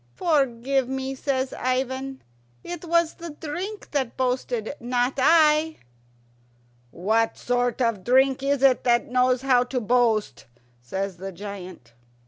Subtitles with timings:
[0.15, 2.23] "Forgive me," says Ivan;
[2.63, 5.77] "it was the drink that boasted, not I."
[6.89, 10.47] "What sort of drink is it that knows how to boast?"
[10.81, 11.93] says the giant.